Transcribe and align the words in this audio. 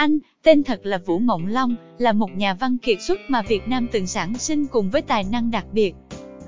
Anh, 0.00 0.18
tên 0.42 0.64
thật 0.64 0.80
là 0.82 0.98
Vũ 0.98 1.18
Mộng 1.18 1.46
Long, 1.46 1.76
là 1.98 2.12
một 2.12 2.30
nhà 2.36 2.54
văn 2.54 2.78
kiệt 2.78 3.02
xuất 3.02 3.20
mà 3.28 3.42
Việt 3.42 3.68
Nam 3.68 3.86
từng 3.92 4.06
sản 4.06 4.38
sinh 4.38 4.66
cùng 4.66 4.90
với 4.90 5.02
tài 5.02 5.24
năng 5.24 5.50
đặc 5.50 5.64
biệt. 5.72 5.94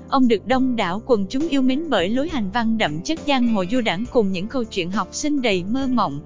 Ông 0.09 0.27
được 0.27 0.47
đông 0.47 0.75
đảo 0.75 1.01
quần 1.05 1.25
chúng 1.29 1.47
yêu 1.49 1.61
mến 1.61 1.89
bởi 1.89 2.09
lối 2.09 2.29
hành 2.29 2.51
văn 2.53 2.77
đậm 2.77 3.01
chất 3.01 3.19
giang 3.27 3.47
hồ 3.47 3.63
du 3.71 3.81
đảng 3.81 4.05
cùng 4.11 4.31
những 4.31 4.47
câu 4.47 4.63
chuyện 4.63 4.91
học 4.91 5.07
sinh 5.11 5.41
đầy 5.41 5.63
mơ 5.69 5.87
mộng. 5.87 6.19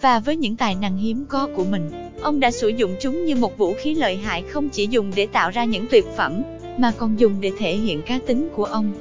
Và 0.00 0.18
với 0.20 0.36
những 0.36 0.56
tài 0.56 0.74
năng 0.74 0.96
hiếm 0.96 1.24
có 1.28 1.48
của 1.56 1.64
mình, 1.64 1.90
ông 2.20 2.40
đã 2.40 2.50
sử 2.50 2.68
dụng 2.68 2.90
chúng 3.00 3.24
như 3.24 3.36
một 3.36 3.58
vũ 3.58 3.74
khí 3.78 3.94
lợi 3.94 4.16
hại 4.16 4.42
không 4.42 4.68
chỉ 4.68 4.86
dùng 4.90 5.12
để 5.16 5.26
tạo 5.26 5.50
ra 5.50 5.64
những 5.64 5.86
tuyệt 5.90 6.04
phẩm, 6.16 6.42
mà 6.78 6.92
còn 6.98 7.20
dùng 7.20 7.40
để 7.40 7.52
thể 7.58 7.76
hiện 7.76 8.02
cá 8.06 8.18
tính 8.26 8.48
của 8.54 8.64
ông. 8.64 8.92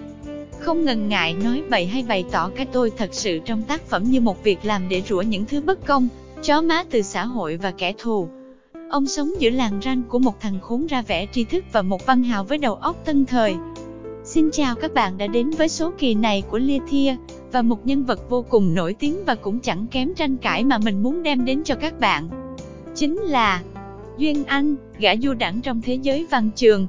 Không 0.59 0.85
ngần 0.85 1.09
ngại 1.09 1.33
nói 1.43 1.63
bậy 1.69 1.85
hay 1.85 2.03
bày 2.07 2.25
tỏ 2.31 2.49
cái 2.55 2.65
tôi 2.65 2.91
thật 2.97 3.09
sự 3.11 3.39
trong 3.45 3.63
tác 3.63 3.81
phẩm 3.81 4.03
như 4.03 4.21
một 4.21 4.43
việc 4.43 4.59
làm 4.63 4.89
để 4.89 5.01
rủa 5.09 5.21
những 5.21 5.45
thứ 5.45 5.61
bất 5.61 5.85
công, 5.85 6.07
chó 6.43 6.61
má 6.61 6.83
từ 6.89 7.01
xã 7.01 7.25
hội 7.25 7.57
và 7.57 7.71
kẻ 7.71 7.93
thù. 7.97 8.27
Ông 8.89 9.05
sống 9.05 9.29
giữa 9.39 9.49
làng 9.49 9.79
ranh 9.83 10.01
của 10.09 10.19
một 10.19 10.39
thằng 10.39 10.59
khốn 10.61 10.87
ra 10.87 11.01
vẻ 11.01 11.27
tri 11.31 11.43
thức 11.43 11.65
và 11.71 11.81
một 11.81 12.05
văn 12.05 12.23
hào 12.23 12.43
với 12.43 12.57
đầu 12.57 12.75
óc 12.75 13.05
tân 13.05 13.25
thời. 13.25 13.55
Xin 14.23 14.49
chào 14.51 14.75
các 14.75 14.93
bạn 14.93 15.17
đã 15.17 15.27
đến 15.27 15.49
với 15.49 15.69
số 15.69 15.91
kỳ 15.97 16.13
này 16.13 16.43
của 16.49 16.57
Lia 16.57 16.79
Thia, 16.89 17.15
và 17.51 17.61
một 17.61 17.85
nhân 17.85 18.03
vật 18.03 18.29
vô 18.29 18.45
cùng 18.49 18.73
nổi 18.75 18.93
tiếng 18.93 19.25
và 19.25 19.35
cũng 19.35 19.59
chẳng 19.59 19.85
kém 19.91 20.13
tranh 20.13 20.37
cãi 20.37 20.63
mà 20.63 20.77
mình 20.77 21.03
muốn 21.03 21.23
đem 21.23 21.45
đến 21.45 21.63
cho 21.63 21.75
các 21.75 21.99
bạn. 21.99 22.29
Chính 22.95 23.17
là 23.17 23.61
Duyên 24.17 24.43
Anh, 24.45 24.75
gã 24.99 25.15
du 25.15 25.33
đẳng 25.33 25.61
trong 25.61 25.81
thế 25.81 25.95
giới 26.01 26.27
văn 26.29 26.49
trường. 26.55 26.87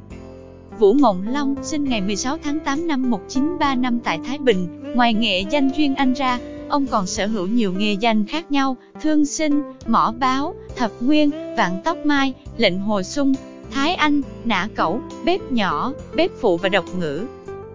Vũ 0.79 0.93
Mộng 0.93 1.29
Long, 1.29 1.55
sinh 1.63 1.85
ngày 1.85 2.01
16 2.01 2.39
tháng 2.45 2.61
8 2.61 2.87
năm 2.87 3.11
1935 3.11 4.01
tại 4.01 4.21
Thái 4.25 4.39
Bình, 4.39 4.83
ngoài 4.95 5.15
nghệ 5.15 5.45
danh 5.51 5.71
Duyên 5.77 5.95
Anh 5.95 6.13
ra, 6.13 6.39
ông 6.69 6.87
còn 6.87 7.07
sở 7.07 7.27
hữu 7.27 7.47
nhiều 7.47 7.73
nghề 7.73 7.93
danh 7.93 8.27
khác 8.27 8.53
nhau, 8.53 8.77
thương 9.03 9.27
sinh, 9.27 9.63
mỏ 9.87 10.15
báo, 10.19 10.55
thập 10.77 10.91
nguyên, 11.01 11.31
vạn 11.57 11.81
tóc 11.85 12.07
mai, 12.07 12.33
lệnh 12.57 12.79
hồi 12.79 13.05
sung, 13.05 13.35
thái 13.71 13.95
anh, 13.95 14.23
nã 14.45 14.69
cẩu, 14.75 15.01
bếp 15.25 15.41
nhỏ, 15.53 15.93
bếp 16.15 16.31
phụ 16.41 16.57
và 16.57 16.69
độc 16.69 16.85
ngữ. 16.99 17.27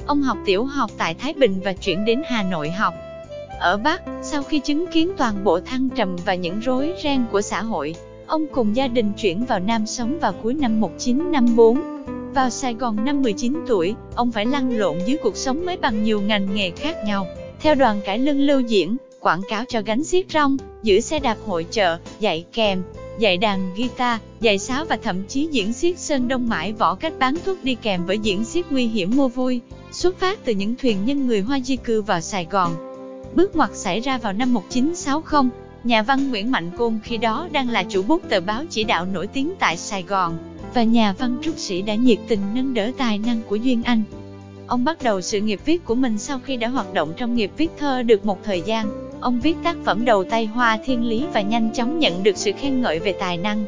Ông 0.05 0.21
học 0.21 0.37
tiểu 0.45 0.65
học 0.65 0.91
tại 0.97 1.13
Thái 1.13 1.33
Bình 1.33 1.61
và 1.63 1.73
chuyển 1.73 2.05
đến 2.05 2.21
Hà 2.25 2.43
Nội 2.43 2.69
học. 2.69 2.93
Ở 3.59 3.77
Bắc, 3.77 4.01
sau 4.21 4.43
khi 4.43 4.59
chứng 4.59 4.87
kiến 4.87 5.11
toàn 5.17 5.43
bộ 5.43 5.59
thăng 5.59 5.89
trầm 5.89 6.15
và 6.25 6.35
những 6.35 6.59
rối 6.59 6.93
ren 7.03 7.25
của 7.31 7.41
xã 7.41 7.61
hội, 7.61 7.95
ông 8.27 8.45
cùng 8.53 8.75
gia 8.75 8.87
đình 8.87 9.11
chuyển 9.13 9.45
vào 9.45 9.59
Nam 9.59 9.85
sống 9.85 10.19
vào 10.19 10.33
cuối 10.43 10.53
năm 10.53 10.79
1954. 10.81 12.01
Vào 12.33 12.49
Sài 12.49 12.73
Gòn 12.73 13.05
năm 13.05 13.21
19 13.21 13.53
tuổi, 13.67 13.95
ông 14.15 14.31
phải 14.31 14.45
lăn 14.45 14.77
lộn 14.77 14.97
dưới 15.05 15.17
cuộc 15.23 15.37
sống 15.37 15.65
mới 15.65 15.77
bằng 15.77 16.03
nhiều 16.03 16.21
ngành 16.21 16.55
nghề 16.55 16.71
khác 16.71 16.95
nhau. 17.05 17.27
Theo 17.61 17.75
đoàn 17.75 18.01
cải 18.05 18.19
lương 18.19 18.39
lưu 18.39 18.59
diễn, 18.59 18.97
quảng 19.19 19.41
cáo 19.49 19.65
cho 19.65 19.81
gánh 19.81 20.03
xiết 20.03 20.25
rong, 20.29 20.57
giữ 20.83 20.99
xe 20.99 21.19
đạp 21.19 21.37
hội 21.45 21.65
chợ, 21.71 21.97
dạy 22.19 22.45
kèm, 22.53 22.83
dạy 23.19 23.37
đàn 23.37 23.73
guitar, 23.75 24.19
dạy 24.39 24.57
sáo 24.57 24.85
và 24.85 24.97
thậm 25.03 25.23
chí 25.27 25.47
diễn 25.51 25.73
xiết 25.73 25.99
sơn 25.99 26.27
đông 26.27 26.49
mãi 26.49 26.73
võ 26.73 26.95
cách 26.95 27.13
bán 27.19 27.35
thuốc 27.45 27.63
đi 27.63 27.75
kèm 27.75 28.05
với 28.05 28.19
diễn 28.19 28.43
xiết 28.43 28.65
nguy 28.69 28.87
hiểm 28.87 29.11
mua 29.15 29.27
vui, 29.27 29.61
xuất 29.91 30.19
phát 30.19 30.45
từ 30.45 30.53
những 30.53 30.75
thuyền 30.81 31.05
nhân 31.05 31.27
người 31.27 31.41
Hoa 31.41 31.59
di 31.59 31.75
cư 31.75 32.01
vào 32.01 32.21
Sài 32.21 32.47
Gòn. 32.51 32.75
Bước 33.35 33.55
ngoặt 33.55 33.69
xảy 33.73 33.99
ra 33.99 34.17
vào 34.17 34.33
năm 34.33 34.53
1960, 34.53 35.49
nhà 35.83 36.01
văn 36.01 36.29
Nguyễn 36.29 36.51
Mạnh 36.51 36.71
Côn 36.77 36.99
khi 37.03 37.17
đó 37.17 37.47
đang 37.51 37.69
là 37.69 37.83
chủ 37.83 38.03
bút 38.03 38.29
tờ 38.29 38.39
báo 38.39 38.63
chỉ 38.69 38.83
đạo 38.83 39.05
nổi 39.05 39.27
tiếng 39.27 39.51
tại 39.59 39.77
Sài 39.77 40.03
Gòn, 40.03 40.37
và 40.73 40.83
nhà 40.83 41.13
văn 41.19 41.37
trúc 41.41 41.57
sĩ 41.57 41.81
đã 41.81 41.95
nhiệt 41.95 42.19
tình 42.27 42.39
nâng 42.53 42.73
đỡ 42.73 42.91
tài 42.97 43.17
năng 43.17 43.41
của 43.47 43.55
Duyên 43.55 43.83
Anh. 43.83 44.03
Ông 44.71 44.85
bắt 44.85 45.03
đầu 45.03 45.21
sự 45.21 45.39
nghiệp 45.39 45.59
viết 45.65 45.85
của 45.85 45.95
mình 45.95 46.17
sau 46.17 46.39
khi 46.43 46.57
đã 46.57 46.67
hoạt 46.67 46.93
động 46.93 47.13
trong 47.17 47.35
nghiệp 47.35 47.51
viết 47.57 47.69
thơ 47.77 48.03
được 48.03 48.25
một 48.25 48.43
thời 48.43 48.61
gian. 48.61 49.11
Ông 49.19 49.39
viết 49.39 49.55
tác 49.63 49.75
phẩm 49.85 50.05
đầu 50.05 50.23
tay 50.23 50.45
Hoa 50.45 50.79
Thiên 50.85 51.05
Lý 51.05 51.25
và 51.33 51.41
nhanh 51.41 51.69
chóng 51.73 51.99
nhận 51.99 52.23
được 52.23 52.37
sự 52.37 52.51
khen 52.57 52.81
ngợi 52.81 52.99
về 52.99 53.13
tài 53.19 53.37
năng. 53.37 53.65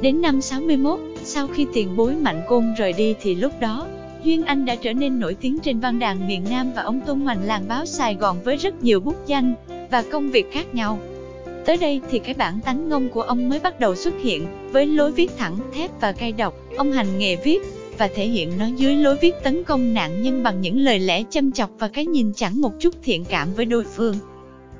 Đến 0.00 0.22
năm 0.22 0.40
61, 0.40 0.98
sau 1.24 1.46
khi 1.46 1.66
tiền 1.72 1.96
bối 1.96 2.14
Mạnh 2.14 2.42
Côn 2.48 2.74
rời 2.78 2.92
đi 2.92 3.14
thì 3.20 3.34
lúc 3.34 3.52
đó, 3.60 3.86
Duyên 4.24 4.44
Anh 4.44 4.64
đã 4.64 4.74
trở 4.74 4.92
nên 4.92 5.20
nổi 5.20 5.36
tiếng 5.40 5.58
trên 5.58 5.80
văn 5.80 5.98
đàn 5.98 6.28
miền 6.28 6.44
Nam 6.50 6.72
và 6.76 6.82
ông 6.82 7.00
tung 7.00 7.20
hoành 7.20 7.44
làng 7.44 7.64
báo 7.68 7.86
Sài 7.86 8.14
Gòn 8.14 8.36
với 8.44 8.56
rất 8.56 8.82
nhiều 8.82 9.00
bút 9.00 9.26
danh 9.26 9.54
và 9.90 10.04
công 10.12 10.30
việc 10.30 10.52
khác 10.52 10.74
nhau. 10.74 10.98
Tới 11.64 11.76
đây 11.76 12.00
thì 12.10 12.18
cái 12.18 12.34
bản 12.34 12.60
tánh 12.64 12.88
ngông 12.88 13.08
của 13.08 13.22
ông 13.22 13.48
mới 13.48 13.60
bắt 13.60 13.80
đầu 13.80 13.94
xuất 13.94 14.14
hiện, 14.22 14.46
với 14.72 14.86
lối 14.86 15.12
viết 15.12 15.30
thẳng, 15.38 15.56
thép 15.74 15.90
và 16.00 16.12
cay 16.12 16.32
độc, 16.32 16.54
ông 16.76 16.92
hành 16.92 17.18
nghề 17.18 17.36
viết, 17.36 17.62
và 17.98 18.08
thể 18.14 18.26
hiện 18.26 18.52
nó 18.58 18.66
dưới 18.66 18.94
lối 18.94 19.16
viết 19.16 19.34
tấn 19.42 19.64
công 19.64 19.94
nạn 19.94 20.22
nhân 20.22 20.42
bằng 20.42 20.60
những 20.60 20.78
lời 20.78 20.98
lẽ 20.98 21.22
châm 21.30 21.52
chọc 21.52 21.70
và 21.78 21.88
cái 21.88 22.06
nhìn 22.06 22.32
chẳng 22.36 22.60
một 22.60 22.72
chút 22.80 22.94
thiện 23.02 23.24
cảm 23.24 23.48
với 23.54 23.64
đối 23.64 23.84
phương. 23.84 24.14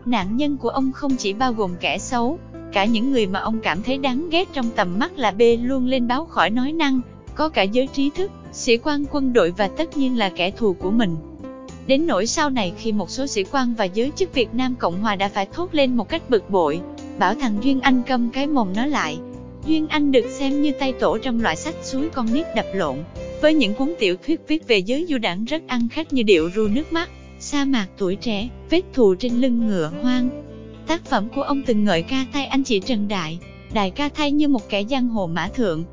Nạn 0.04 0.36
nhân 0.36 0.56
của 0.56 0.68
ông 0.68 0.92
không 0.92 1.16
chỉ 1.16 1.32
bao 1.32 1.52
gồm 1.52 1.70
kẻ 1.80 1.98
xấu, 1.98 2.38
cả 2.72 2.84
những 2.84 3.12
người 3.12 3.26
mà 3.26 3.40
ông 3.40 3.60
cảm 3.60 3.82
thấy 3.82 3.98
đáng 3.98 4.30
ghét 4.30 4.48
trong 4.52 4.70
tầm 4.76 4.98
mắt 4.98 5.18
là 5.18 5.30
bê 5.30 5.56
luôn 5.56 5.86
lên 5.86 6.08
báo 6.08 6.24
khỏi 6.24 6.50
nói 6.50 6.72
năng, 6.72 7.00
có 7.34 7.48
cả 7.48 7.62
giới 7.62 7.86
trí 7.86 8.10
thức, 8.10 8.30
sĩ 8.52 8.76
quan 8.76 9.04
quân 9.10 9.32
đội 9.32 9.50
và 9.50 9.68
tất 9.68 9.96
nhiên 9.96 10.18
là 10.18 10.28
kẻ 10.28 10.50
thù 10.50 10.72
của 10.72 10.90
mình. 10.90 11.16
Đến 11.86 12.06
nỗi 12.06 12.26
sau 12.26 12.50
này 12.50 12.72
khi 12.78 12.92
một 12.92 13.10
số 13.10 13.26
sĩ 13.26 13.44
quan 13.44 13.74
và 13.78 13.84
giới 13.84 14.12
chức 14.16 14.34
Việt 14.34 14.54
Nam 14.54 14.74
Cộng 14.78 15.00
Hòa 15.00 15.16
đã 15.16 15.28
phải 15.28 15.46
thốt 15.52 15.74
lên 15.74 15.96
một 15.96 16.08
cách 16.08 16.30
bực 16.30 16.50
bội, 16.50 16.80
bảo 17.18 17.34
thằng 17.34 17.58
Duyên 17.62 17.80
Anh 17.80 18.02
câm 18.06 18.30
cái 18.30 18.46
mồm 18.46 18.68
nó 18.76 18.86
lại. 18.86 19.18
Duyên 19.68 19.88
Anh 19.88 20.12
được 20.12 20.26
xem 20.28 20.62
như 20.62 20.72
tay 20.72 20.92
tổ 20.92 21.18
trong 21.18 21.42
loại 21.42 21.56
sách 21.56 21.74
suối 21.82 22.08
con 22.08 22.34
nít 22.34 22.46
đập 22.56 22.66
lộn, 22.74 22.96
với 23.40 23.54
những 23.54 23.74
cuốn 23.74 23.94
tiểu 23.98 24.16
thuyết 24.26 24.40
viết 24.48 24.66
về 24.66 24.78
giới 24.78 25.06
du 25.08 25.18
đảng 25.18 25.44
rất 25.44 25.62
ăn 25.66 25.88
khách 25.88 26.12
như 26.12 26.22
điệu 26.22 26.50
ru 26.54 26.68
nước 26.68 26.92
mắt, 26.92 27.10
sa 27.40 27.64
mạc 27.64 27.86
tuổi 27.98 28.16
trẻ, 28.16 28.48
vết 28.70 28.82
thù 28.92 29.14
trên 29.14 29.32
lưng 29.32 29.66
ngựa 29.66 29.92
hoang. 30.02 30.28
Tác 30.86 31.04
phẩm 31.04 31.28
của 31.34 31.42
ông 31.42 31.62
từng 31.66 31.84
ngợi 31.84 32.02
ca 32.02 32.26
tay 32.32 32.46
anh 32.46 32.64
chị 32.64 32.80
Trần 32.80 33.08
Đại, 33.08 33.38
Đại 33.74 33.90
ca 33.90 34.08
thay 34.08 34.32
như 34.32 34.48
một 34.48 34.68
kẻ 34.68 34.84
giang 34.84 35.08
hồ 35.08 35.26
mã 35.26 35.48
thượng. 35.48 35.84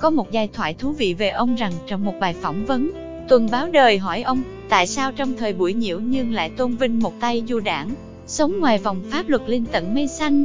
Có 0.00 0.10
một 0.10 0.32
giai 0.32 0.48
thoại 0.52 0.74
thú 0.74 0.92
vị 0.92 1.14
về 1.14 1.28
ông 1.28 1.54
rằng 1.54 1.72
trong 1.86 2.04
một 2.04 2.14
bài 2.20 2.34
phỏng 2.42 2.66
vấn, 2.66 2.90
tuần 3.28 3.48
báo 3.50 3.68
đời 3.68 3.98
hỏi 3.98 4.22
ông, 4.22 4.42
tại 4.68 4.86
sao 4.86 5.12
trong 5.12 5.36
thời 5.36 5.52
buổi 5.52 5.74
nhiễu 5.74 6.00
nhưng 6.00 6.32
lại 6.32 6.50
tôn 6.50 6.76
vinh 6.76 6.98
một 6.98 7.20
tay 7.20 7.42
du 7.48 7.60
đảng, 7.60 7.90
sống 8.26 8.60
ngoài 8.60 8.78
vòng 8.78 9.02
pháp 9.10 9.28
luật 9.28 9.42
lên 9.46 9.64
tận 9.72 9.94
mây 9.94 10.08
xanh. 10.08 10.44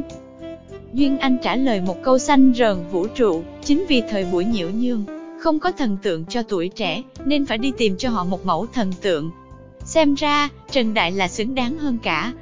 Duyên 0.94 1.18
Anh 1.18 1.36
trả 1.42 1.56
lời 1.56 1.80
một 1.80 2.02
câu 2.02 2.18
xanh 2.18 2.52
rờn 2.56 2.76
vũ 2.90 3.06
trụ, 3.06 3.42
chính 3.64 3.84
vì 3.88 4.02
thời 4.10 4.24
buổi 4.32 4.44
nhiễu 4.44 4.70
nhương, 4.70 5.04
không 5.40 5.60
có 5.60 5.72
thần 5.72 5.96
tượng 6.02 6.24
cho 6.28 6.42
tuổi 6.42 6.68
trẻ, 6.68 7.02
nên 7.24 7.46
phải 7.46 7.58
đi 7.58 7.72
tìm 7.78 7.96
cho 7.96 8.10
họ 8.10 8.24
một 8.24 8.46
mẫu 8.46 8.66
thần 8.72 8.92
tượng. 9.02 9.30
Xem 9.84 10.14
ra, 10.14 10.48
Trần 10.70 10.94
Đại 10.94 11.12
là 11.12 11.28
xứng 11.28 11.54
đáng 11.54 11.78
hơn 11.78 11.98
cả. 12.02 12.32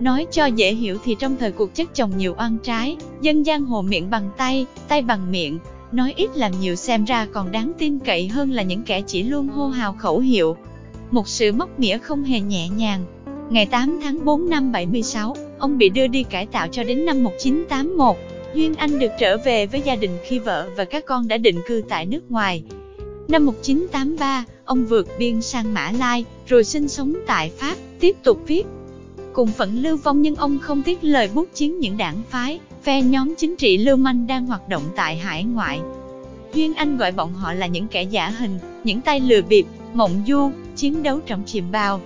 Nói 0.00 0.26
cho 0.30 0.46
dễ 0.46 0.74
hiểu 0.74 0.98
thì 1.04 1.16
trong 1.18 1.36
thời 1.36 1.52
cuộc 1.52 1.74
chất 1.74 1.94
chồng 1.94 2.12
nhiều 2.16 2.34
oan 2.38 2.58
trái, 2.62 2.96
dân 3.20 3.46
gian 3.46 3.64
hồ 3.64 3.82
miệng 3.82 4.10
bằng 4.10 4.30
tay, 4.36 4.66
tay 4.88 5.02
bằng 5.02 5.32
miệng, 5.32 5.58
nói 5.92 6.14
ít 6.16 6.30
làm 6.36 6.52
nhiều 6.60 6.74
xem 6.74 7.04
ra 7.04 7.26
còn 7.32 7.52
đáng 7.52 7.72
tin 7.78 7.98
cậy 7.98 8.28
hơn 8.28 8.50
là 8.50 8.62
những 8.62 8.82
kẻ 8.82 9.02
chỉ 9.06 9.22
luôn 9.22 9.48
hô 9.48 9.68
hào 9.68 9.92
khẩu 9.92 10.18
hiệu. 10.18 10.56
Một 11.10 11.28
sự 11.28 11.52
móc 11.52 11.80
mỉa 11.80 11.98
không 11.98 12.24
hề 12.24 12.40
nhẹ 12.40 12.68
nhàng. 12.68 13.04
Ngày 13.50 13.66
8 13.66 13.98
tháng 14.02 14.24
4 14.24 14.50
năm 14.50 14.72
76, 14.72 15.36
ông 15.58 15.78
bị 15.78 15.88
đưa 15.88 16.06
đi 16.06 16.22
cải 16.22 16.46
tạo 16.46 16.68
cho 16.68 16.84
đến 16.84 17.04
năm 17.04 17.24
1981. 17.24 18.16
Duyên 18.54 18.74
Anh 18.74 18.98
được 18.98 19.10
trở 19.20 19.38
về 19.38 19.66
với 19.66 19.80
gia 19.84 19.96
đình 19.96 20.10
khi 20.24 20.38
vợ 20.38 20.68
và 20.76 20.84
các 20.84 21.04
con 21.06 21.28
đã 21.28 21.38
định 21.38 21.60
cư 21.66 21.82
tại 21.88 22.06
nước 22.06 22.30
ngoài. 22.30 22.62
Năm 23.28 23.46
1983, 23.46 24.44
ông 24.64 24.86
vượt 24.86 25.08
biên 25.18 25.42
sang 25.42 25.74
Mã 25.74 25.92
Lai, 25.98 26.24
rồi 26.46 26.64
sinh 26.64 26.88
sống 26.88 27.14
tại 27.26 27.52
Pháp, 27.58 27.76
tiếp 28.00 28.16
tục 28.22 28.40
viết. 28.46 28.66
Cùng 29.32 29.48
phận 29.48 29.82
lưu 29.82 29.96
vong 29.96 30.22
nhưng 30.22 30.36
ông 30.36 30.58
không 30.58 30.82
tiếc 30.82 31.04
lời 31.04 31.30
bút 31.34 31.48
chiến 31.54 31.78
những 31.80 31.96
đảng 31.96 32.22
phái, 32.30 32.60
phe 32.82 33.02
nhóm 33.02 33.34
chính 33.34 33.56
trị 33.56 33.78
lưu 33.78 33.96
manh 33.96 34.26
đang 34.26 34.46
hoạt 34.46 34.68
động 34.68 34.82
tại 34.96 35.16
hải 35.16 35.44
ngoại. 35.44 35.80
Duyên 36.54 36.74
Anh 36.74 36.96
gọi 36.96 37.12
bọn 37.12 37.32
họ 37.32 37.52
là 37.52 37.66
những 37.66 37.88
kẻ 37.88 38.02
giả 38.02 38.28
hình, 38.28 38.58
những 38.84 39.00
tay 39.00 39.20
lừa 39.20 39.42
bịp, 39.42 39.66
mộng 39.94 40.22
du, 40.26 40.50
chiến 40.76 41.02
đấu 41.02 41.20
trong 41.26 41.42
chìm 41.46 41.64
bao. 41.72 42.00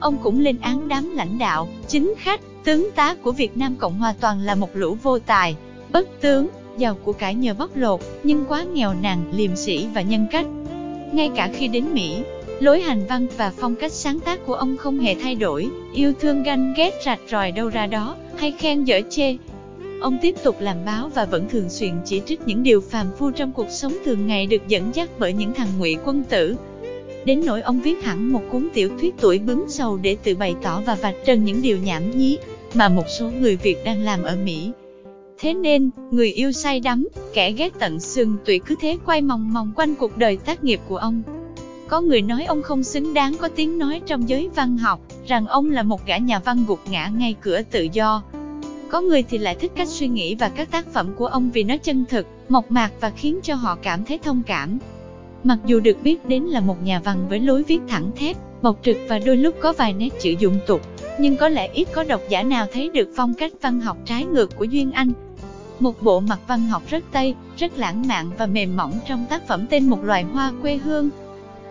Ông 0.00 0.16
cũng 0.22 0.40
lên 0.40 0.56
án 0.60 0.88
đám 0.88 1.16
lãnh 1.16 1.38
đạo, 1.38 1.68
chính 1.88 2.14
khách, 2.18 2.40
tướng 2.64 2.90
tá 2.94 3.14
của 3.22 3.32
Việt 3.32 3.56
Nam 3.56 3.76
Cộng 3.78 3.98
Hòa 3.98 4.14
toàn 4.20 4.40
là 4.40 4.54
một 4.54 4.70
lũ 4.74 4.96
vô 5.02 5.18
tài, 5.18 5.56
bất 5.92 6.20
tướng, 6.20 6.48
giàu 6.78 6.94
của 7.04 7.12
cải 7.12 7.34
nhờ 7.34 7.54
bóc 7.54 7.70
lột, 7.74 8.00
nhưng 8.22 8.44
quá 8.48 8.64
nghèo 8.74 8.94
nàn, 9.02 9.32
liềm 9.34 9.56
sĩ 9.56 9.86
và 9.94 10.02
nhân 10.02 10.26
cách. 10.30 10.46
Ngay 11.12 11.30
cả 11.36 11.50
khi 11.54 11.68
đến 11.68 11.84
Mỹ, 11.94 12.22
lối 12.60 12.80
hành 12.80 13.06
văn 13.08 13.26
và 13.36 13.52
phong 13.56 13.76
cách 13.76 13.92
sáng 13.92 14.20
tác 14.20 14.46
của 14.46 14.54
ông 14.54 14.76
không 14.76 14.98
hề 14.98 15.14
thay 15.14 15.34
đổi, 15.34 15.68
yêu 15.94 16.12
thương 16.20 16.42
ganh 16.42 16.74
ghét 16.76 16.92
rạch 17.04 17.20
ròi 17.30 17.52
đâu 17.52 17.68
ra 17.68 17.86
đó, 17.86 18.16
hay 18.36 18.52
khen 18.58 18.84
dở 18.84 19.00
chê. 19.10 19.36
Ông 20.00 20.18
tiếp 20.22 20.34
tục 20.42 20.56
làm 20.60 20.76
báo 20.86 21.10
và 21.14 21.24
vẫn 21.24 21.48
thường 21.48 21.68
xuyên 21.68 21.92
chỉ 22.04 22.22
trích 22.26 22.40
những 22.46 22.62
điều 22.62 22.80
phàm 22.80 23.06
phu 23.18 23.30
trong 23.30 23.52
cuộc 23.52 23.70
sống 23.70 23.92
thường 24.04 24.26
ngày 24.26 24.46
được 24.46 24.68
dẫn 24.68 24.90
dắt 24.94 25.10
bởi 25.18 25.32
những 25.32 25.54
thằng 25.54 25.68
ngụy 25.78 25.96
quân 26.04 26.24
tử. 26.28 26.56
Đến 27.24 27.42
nỗi 27.46 27.62
ông 27.62 27.80
viết 27.80 28.04
hẳn 28.04 28.32
một 28.32 28.42
cuốn 28.50 28.68
tiểu 28.74 28.90
thuyết 29.00 29.14
tuổi 29.20 29.38
bướm 29.38 29.64
sầu 29.68 29.96
để 29.96 30.16
tự 30.24 30.34
bày 30.34 30.54
tỏ 30.62 30.82
và 30.86 30.94
vạch 30.94 31.14
trần 31.24 31.44
những 31.44 31.62
điều 31.62 31.78
nhảm 31.78 32.18
nhí 32.18 32.38
mà 32.74 32.88
một 32.88 33.04
số 33.08 33.30
người 33.40 33.56
Việt 33.56 33.84
đang 33.84 34.02
làm 34.02 34.22
ở 34.22 34.36
Mỹ. 34.44 34.70
Thế 35.38 35.54
nên, 35.54 35.90
người 36.10 36.32
yêu 36.32 36.52
say 36.52 36.80
đắm, 36.80 37.08
kẻ 37.34 37.52
ghét 37.52 37.72
tận 37.78 38.00
xương 38.00 38.36
tụy 38.44 38.58
cứ 38.58 38.74
thế 38.80 38.98
quay 39.06 39.22
mòng 39.22 39.52
mòng 39.52 39.72
quanh 39.76 39.94
cuộc 39.94 40.16
đời 40.16 40.36
tác 40.36 40.64
nghiệp 40.64 40.80
của 40.88 40.96
ông. 40.96 41.22
Có 41.88 42.00
người 42.00 42.22
nói 42.22 42.44
ông 42.44 42.62
không 42.62 42.82
xứng 42.82 43.14
đáng 43.14 43.36
có 43.36 43.48
tiếng 43.48 43.78
nói 43.78 44.00
trong 44.06 44.28
giới 44.28 44.50
văn 44.54 44.78
học, 44.78 45.00
rằng 45.26 45.46
ông 45.46 45.70
là 45.70 45.82
một 45.82 46.06
gã 46.06 46.16
nhà 46.16 46.38
văn 46.38 46.64
gục 46.68 46.80
ngã 46.90 47.10
ngay 47.16 47.34
cửa 47.40 47.60
tự 47.70 47.88
do. 47.92 48.22
Có 48.90 49.00
người 49.00 49.22
thì 49.22 49.38
lại 49.38 49.54
thích 49.54 49.72
cách 49.76 49.88
suy 49.88 50.08
nghĩ 50.08 50.34
và 50.34 50.48
các 50.48 50.70
tác 50.70 50.92
phẩm 50.92 51.14
của 51.16 51.26
ông 51.26 51.50
vì 51.50 51.64
nó 51.64 51.76
chân 51.76 52.04
thực, 52.08 52.26
mộc 52.48 52.70
mạc 52.70 52.90
và 53.00 53.10
khiến 53.10 53.40
cho 53.42 53.54
họ 53.54 53.78
cảm 53.82 54.04
thấy 54.04 54.18
thông 54.18 54.42
cảm. 54.46 54.78
Mặc 55.44 55.58
dù 55.66 55.80
được 55.80 55.96
biết 56.02 56.28
đến 56.28 56.42
là 56.42 56.60
một 56.60 56.82
nhà 56.84 57.00
văn 57.04 57.26
với 57.28 57.40
lối 57.40 57.62
viết 57.62 57.80
thẳng 57.88 58.10
thép, 58.16 58.36
bộc 58.62 58.78
trực 58.82 58.96
và 59.08 59.18
đôi 59.18 59.36
lúc 59.36 59.54
có 59.60 59.72
vài 59.72 59.92
nét 59.92 60.08
chữ 60.20 60.34
dụng 60.38 60.58
tục, 60.66 60.80
nhưng 61.18 61.36
có 61.36 61.48
lẽ 61.48 61.68
ít 61.72 61.88
có 61.92 62.04
độc 62.04 62.20
giả 62.28 62.42
nào 62.42 62.66
thấy 62.72 62.88
được 62.88 63.08
phong 63.16 63.34
cách 63.34 63.52
văn 63.60 63.80
học 63.80 63.96
trái 64.04 64.24
ngược 64.24 64.56
của 64.56 64.64
Duyên 64.64 64.92
Anh. 64.92 65.12
Một 65.80 66.02
bộ 66.02 66.20
mặt 66.20 66.38
văn 66.48 66.60
học 66.60 66.82
rất 66.90 67.04
Tây, 67.12 67.34
rất 67.58 67.78
lãng 67.78 68.08
mạn 68.08 68.30
và 68.38 68.46
mềm 68.46 68.76
mỏng 68.76 68.92
trong 69.08 69.26
tác 69.30 69.48
phẩm 69.48 69.66
tên 69.70 69.88
một 69.88 70.04
loài 70.04 70.22
hoa 70.22 70.52
quê 70.62 70.76
hương. 70.76 71.10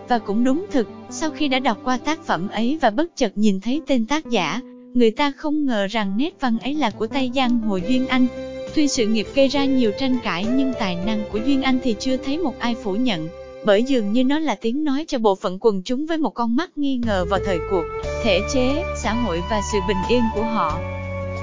Và 0.08 0.18
cũng 0.18 0.44
đúng 0.44 0.66
thực, 0.70 0.88
sau 1.10 1.30
khi 1.30 1.48
đã 1.48 1.58
đọc 1.58 1.78
qua 1.84 1.98
tác 2.04 2.24
phẩm 2.24 2.48
ấy 2.48 2.78
và 2.80 2.90
bất 2.90 3.16
chợt 3.16 3.32
nhìn 3.34 3.60
thấy 3.60 3.82
tên 3.86 4.06
tác 4.06 4.30
giả, 4.30 4.60
người 4.94 5.10
ta 5.10 5.32
không 5.36 5.66
ngờ 5.66 5.86
rằng 5.90 6.16
nét 6.16 6.34
văn 6.40 6.58
ấy 6.58 6.74
là 6.74 6.90
của 6.90 7.06
Tây 7.06 7.30
Giang 7.34 7.60
Hồ 7.60 7.76
Duyên 7.76 8.06
Anh. 8.06 8.26
Tuy 8.74 8.88
sự 8.88 9.06
nghiệp 9.06 9.26
gây 9.34 9.48
ra 9.48 9.64
nhiều 9.64 9.92
tranh 9.98 10.16
cãi 10.24 10.46
nhưng 10.56 10.72
tài 10.78 10.96
năng 11.06 11.22
của 11.32 11.38
Duyên 11.38 11.62
Anh 11.62 11.78
thì 11.82 11.94
chưa 12.00 12.16
thấy 12.16 12.38
một 12.38 12.58
ai 12.58 12.74
phủ 12.82 12.92
nhận, 12.92 13.28
bởi 13.64 13.82
dường 13.82 14.12
như 14.12 14.24
nó 14.24 14.38
là 14.38 14.54
tiếng 14.54 14.84
nói 14.84 15.04
cho 15.08 15.18
bộ 15.18 15.34
phận 15.34 15.58
quần 15.60 15.82
chúng 15.82 16.06
với 16.06 16.18
một 16.18 16.30
con 16.30 16.56
mắt 16.56 16.78
nghi 16.78 16.96
ngờ 16.96 17.24
vào 17.30 17.40
thời 17.46 17.58
cuộc, 17.70 17.84
thể 18.22 18.40
chế, 18.52 18.84
xã 19.02 19.12
hội 19.12 19.42
và 19.50 19.60
sự 19.72 19.78
bình 19.88 19.96
yên 20.08 20.22
của 20.34 20.44
họ. 20.44 20.78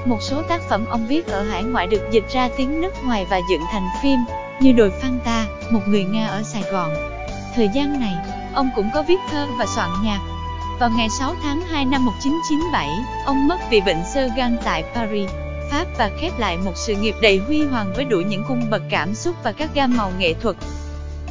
Một 0.06 0.22
số 0.22 0.42
tác 0.42 0.62
phẩm 0.68 0.84
ông 0.90 1.06
viết 1.06 1.26
ở 1.26 1.42
hải 1.42 1.64
ngoại 1.64 1.86
được 1.86 2.02
dịch 2.10 2.24
ra 2.32 2.48
tiếng 2.56 2.80
nước 2.80 2.92
ngoài 3.04 3.26
và 3.30 3.40
dựng 3.50 3.62
thành 3.72 3.86
phim, 4.02 4.18
như 4.60 4.72
Đồi 4.72 4.90
Phan 4.90 5.18
Ta, 5.24 5.46
Một 5.70 5.80
người 5.86 6.04
Nga 6.04 6.26
ở 6.26 6.42
Sài 6.42 6.62
Gòn. 6.72 6.92
Thời 7.54 7.68
gian 7.74 8.00
này, 8.00 8.14
ông 8.54 8.70
cũng 8.76 8.90
có 8.94 9.02
viết 9.02 9.18
thơ 9.30 9.46
và 9.58 9.66
soạn 9.74 9.90
nhạc. 10.04 10.20
Vào 10.80 10.90
ngày 10.96 11.08
6 11.18 11.34
tháng 11.42 11.60
2 11.60 11.84
năm 11.84 12.04
1997, 12.04 12.88
ông 13.26 13.48
mất 13.48 13.58
vì 13.70 13.80
bệnh 13.80 14.02
sơ 14.14 14.28
gan 14.36 14.56
tại 14.64 14.84
Paris, 14.94 15.30
Pháp 15.70 15.86
và 15.98 16.10
khép 16.20 16.38
lại 16.38 16.58
một 16.64 16.72
sự 16.74 16.94
nghiệp 16.94 17.14
đầy 17.22 17.38
huy 17.38 17.64
hoàng 17.64 17.92
với 17.96 18.04
đủ 18.04 18.20
những 18.20 18.44
cung 18.48 18.70
bậc 18.70 18.82
cảm 18.90 19.14
xúc 19.14 19.36
và 19.42 19.52
các 19.52 19.70
gam 19.74 19.96
màu 19.96 20.12
nghệ 20.18 20.34
thuật. 20.34 20.56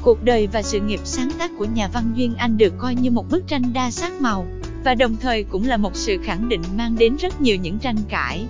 Cuộc 0.01 0.23
đời 0.23 0.47
và 0.47 0.61
sự 0.61 0.79
nghiệp 0.79 0.99
sáng 1.03 1.31
tác 1.39 1.51
của 1.57 1.65
nhà 1.65 1.89
văn 1.93 2.11
Duyên 2.15 2.35
Anh 2.35 2.57
được 2.57 2.73
coi 2.77 2.95
như 2.95 3.11
một 3.11 3.29
bức 3.29 3.47
tranh 3.47 3.73
đa 3.73 3.91
sắc 3.91 4.21
màu, 4.21 4.45
và 4.83 4.95
đồng 4.95 5.15
thời 5.15 5.43
cũng 5.43 5.67
là 5.67 5.77
một 5.77 5.95
sự 5.95 6.17
khẳng 6.23 6.49
định 6.49 6.61
mang 6.77 6.95
đến 6.97 7.15
rất 7.15 7.41
nhiều 7.41 7.55
những 7.55 7.79
tranh 7.79 7.97
cãi. 8.09 8.45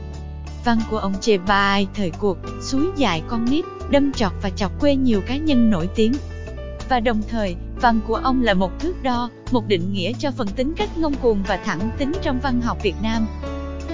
Văn 0.65 0.79
của 0.89 0.97
ông 0.97 1.13
chê 1.21 1.37
bai 1.37 1.87
thời 1.93 2.11
cuộc, 2.19 2.37
suối 2.61 2.85
dài 2.97 3.21
con 3.27 3.45
nít, 3.51 3.65
đâm 3.89 4.11
trọt 4.13 4.31
và 4.41 4.49
chọc 4.49 4.79
quê 4.79 4.95
nhiều 4.95 5.21
cá 5.27 5.37
nhân 5.37 5.69
nổi 5.69 5.89
tiếng. 5.95 6.13
Và 6.89 6.99
đồng 6.99 7.21
thời, 7.29 7.55
văn 7.81 7.99
của 8.07 8.15
ông 8.15 8.43
là 8.43 8.53
một 8.53 8.79
thước 8.79 9.03
đo, 9.03 9.29
một 9.51 9.67
định 9.67 9.93
nghĩa 9.93 10.11
cho 10.19 10.31
phần 10.31 10.47
tính 10.47 10.73
cách 10.77 10.97
ngông 10.97 11.13
cuồng 11.13 11.43
và 11.47 11.57
thẳng 11.57 11.89
tính 11.97 12.11
trong 12.21 12.39
văn 12.43 12.61
học 12.61 12.77
Việt 12.83 12.95
Nam. 13.01 13.27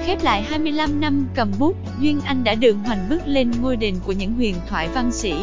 Khép 0.06 0.24
lại 0.24 0.44
25 0.44 1.02
năm 1.02 1.28
cầm 1.36 1.52
bút, 1.60 1.76
Duyên 2.00 2.22
Anh 2.22 2.44
đã 2.44 2.56
đường 2.56 2.80
hoành 2.80 3.10
bước 3.10 3.22
lên 3.26 3.52
ngôi 3.62 3.76
đền 3.76 3.96
của 4.06 4.12
những 4.12 4.34
huyền 4.34 4.56
thoại 4.70 4.90
văn 4.94 5.12
sĩ, 5.12 5.34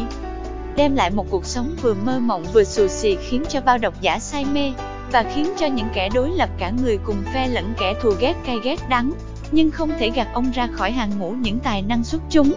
đem 0.75 0.95
lại 0.95 1.09
một 1.09 1.25
cuộc 1.29 1.45
sống 1.45 1.75
vừa 1.81 1.93
mơ 1.93 2.19
mộng 2.19 2.43
vừa 2.53 2.63
xù 2.63 2.87
xì 2.87 3.15
khiến 3.15 3.43
cho 3.49 3.61
bao 3.61 3.77
độc 3.77 4.01
giả 4.01 4.19
say 4.19 4.45
mê, 4.45 4.71
và 5.11 5.23
khiến 5.35 5.53
cho 5.57 5.67
những 5.67 5.87
kẻ 5.93 6.09
đối 6.09 6.29
lập 6.29 6.49
cả 6.57 6.71
người 6.83 6.97
cùng 7.05 7.23
phe 7.33 7.47
lẫn 7.47 7.73
kẻ 7.79 7.93
thù 8.01 8.11
ghét 8.19 8.33
cay 8.45 8.57
ghét 8.63 8.89
đắng, 8.89 9.11
nhưng 9.51 9.71
không 9.71 9.89
thể 9.99 10.09
gạt 10.09 10.27
ông 10.33 10.51
ra 10.51 10.67
khỏi 10.67 10.91
hàng 10.91 11.19
ngũ 11.19 11.31
những 11.31 11.59
tài 11.59 11.81
năng 11.81 12.03
xuất 12.03 12.21
chúng. 12.29 12.53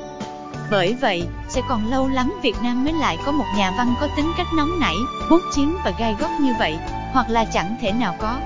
Bởi 0.71 0.97
vậy, 1.01 1.27
sẽ 1.49 1.63
còn 1.69 1.91
lâu 1.91 2.09
lắm 2.09 2.33
Việt 2.43 2.57
Nam 2.63 2.85
mới 2.85 2.93
lại 2.93 3.19
có 3.27 3.33
một 3.33 3.45
nhà 3.57 3.75
văn 3.79 3.95
có 4.01 4.09
tính 4.17 4.33
cách 4.39 4.47
nóng 4.57 4.81
nảy, 4.81 4.95
bút 5.31 5.41
chiến 5.55 5.77
và 5.85 5.93
gai 5.99 6.17
góc 6.21 6.31
như 6.41 6.55
vậy, 6.59 6.77
hoặc 7.13 7.31
là 7.31 7.45
chẳng 7.45 7.77
thể 7.81 7.93
nào 7.93 8.15
có. 8.21 8.39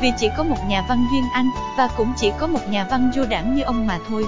Vì 0.00 0.12
chỉ 0.18 0.28
có 0.36 0.44
một 0.44 0.56
nhà 0.68 0.84
văn 0.88 1.06
duyên 1.12 1.24
anh, 1.32 1.50
và 1.76 1.88
cũng 1.96 2.12
chỉ 2.16 2.32
có 2.38 2.46
một 2.46 2.68
nhà 2.70 2.86
văn 2.90 3.10
du 3.14 3.24
đảng 3.24 3.54
như 3.54 3.62
ông 3.62 3.86
mà 3.86 3.98
thôi. 4.08 4.26